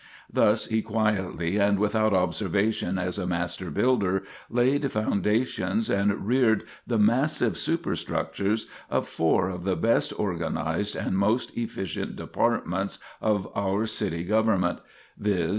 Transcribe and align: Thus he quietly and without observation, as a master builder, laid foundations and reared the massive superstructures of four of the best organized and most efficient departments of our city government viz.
Thus 0.33 0.65
he 0.65 0.81
quietly 0.81 1.57
and 1.57 1.77
without 1.77 2.11
observation, 2.11 2.97
as 2.97 3.19
a 3.19 3.27
master 3.27 3.69
builder, 3.69 4.23
laid 4.49 4.91
foundations 4.91 5.91
and 5.91 6.25
reared 6.25 6.63
the 6.87 6.97
massive 6.97 7.55
superstructures 7.55 8.65
of 8.89 9.07
four 9.07 9.47
of 9.47 9.63
the 9.63 9.75
best 9.75 10.11
organized 10.19 10.95
and 10.95 11.15
most 11.15 11.55
efficient 11.55 12.15
departments 12.15 12.97
of 13.21 13.47
our 13.55 13.85
city 13.85 14.23
government 14.23 14.79
viz. 15.19 15.49